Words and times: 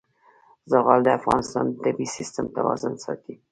زغال 0.71 0.99
د 1.03 1.09
افغانستان 1.19 1.65
د 1.69 1.77
طبعي 1.83 2.07
سیسټم 2.17 2.45
توازن 2.57 2.93
ساتي. 3.03 3.35